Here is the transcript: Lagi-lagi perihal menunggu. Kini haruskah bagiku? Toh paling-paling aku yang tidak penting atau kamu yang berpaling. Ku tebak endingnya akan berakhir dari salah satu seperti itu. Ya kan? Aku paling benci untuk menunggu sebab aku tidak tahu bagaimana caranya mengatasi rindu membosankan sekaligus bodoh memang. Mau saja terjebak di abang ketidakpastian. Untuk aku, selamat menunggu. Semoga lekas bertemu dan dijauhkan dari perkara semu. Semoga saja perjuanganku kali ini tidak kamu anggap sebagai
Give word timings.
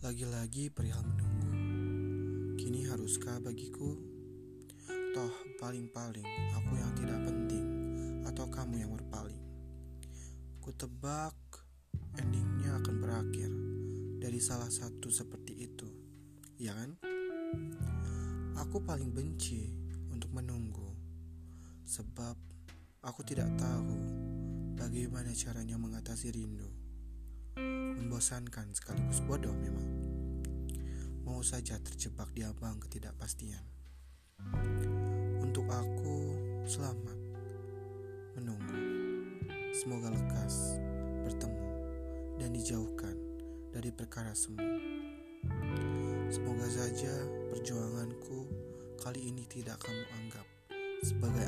Lagi-lagi 0.00 0.72
perihal 0.72 1.04
menunggu. 1.04 1.52
Kini 2.56 2.88
haruskah 2.88 3.36
bagiku? 3.44 4.00
Toh 5.12 5.34
paling-paling 5.60 6.24
aku 6.56 6.72
yang 6.80 6.88
tidak 6.96 7.20
penting 7.28 7.66
atau 8.24 8.48
kamu 8.48 8.80
yang 8.80 8.96
berpaling. 8.96 9.44
Ku 10.64 10.72
tebak 10.72 11.36
endingnya 12.16 12.80
akan 12.80 12.96
berakhir 12.96 13.52
dari 14.24 14.40
salah 14.40 14.72
satu 14.72 15.12
seperti 15.12 15.68
itu. 15.68 15.92
Ya 16.56 16.72
kan? 16.72 16.96
Aku 18.56 18.80
paling 18.80 19.12
benci 19.12 19.68
untuk 20.08 20.32
menunggu 20.32 20.96
sebab 21.84 22.40
aku 23.04 23.20
tidak 23.28 23.52
tahu 23.60 24.00
bagaimana 24.80 25.28
caranya 25.36 25.76
mengatasi 25.76 26.32
rindu 26.32 26.80
membosankan 28.20 28.68
sekaligus 28.76 29.24
bodoh 29.24 29.56
memang. 29.64 29.88
Mau 31.24 31.40
saja 31.40 31.80
terjebak 31.80 32.28
di 32.36 32.44
abang 32.44 32.76
ketidakpastian. 32.76 33.64
Untuk 35.40 35.64
aku, 35.64 36.36
selamat 36.68 37.16
menunggu. 38.36 38.76
Semoga 39.72 40.12
lekas 40.12 40.76
bertemu 41.24 41.68
dan 42.36 42.52
dijauhkan 42.52 43.16
dari 43.72 43.88
perkara 43.88 44.36
semu. 44.36 44.68
Semoga 46.28 46.68
saja 46.68 47.24
perjuanganku 47.56 48.44
kali 49.00 49.32
ini 49.32 49.48
tidak 49.48 49.80
kamu 49.80 50.04
anggap 50.20 50.44
sebagai 51.00 51.40